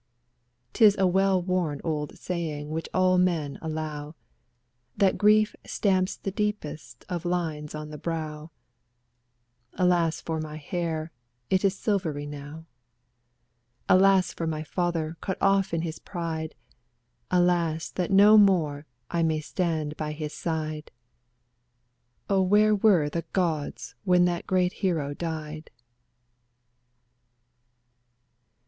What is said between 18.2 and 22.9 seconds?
more I may stand by his side! Oh where